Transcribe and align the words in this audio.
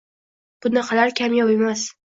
Bunaqalar 0.67 1.15
kamyob 1.23 1.57
emas 1.61 1.91